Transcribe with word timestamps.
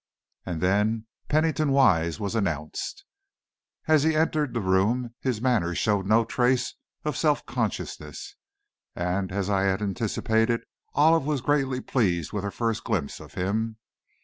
And 0.47 0.61
then 0.61 1.05
Pennington 1.29 1.71
Wise 1.71 2.19
was 2.19 2.33
announced. 2.33 3.05
As 3.87 4.01
he 4.01 4.15
entered 4.15 4.51
the 4.55 4.59
room 4.59 5.13
his 5.19 5.43
manner 5.43 5.75
showed 5.75 6.07
no 6.07 6.25
trace 6.25 6.73
of 7.05 7.15
self 7.15 7.45
consciousness, 7.45 8.35
and 8.95 9.31
as 9.31 9.47
I 9.47 9.61
had 9.65 9.79
anticipated, 9.79 10.63
Olive 10.95 11.27
was 11.27 11.41
greatly 11.41 11.81
pleased 11.81 12.33
with 12.33 12.43
her 12.43 12.49
first 12.49 12.83
glimpse 12.83 13.19
of 13.19 13.35
him. 13.35 13.77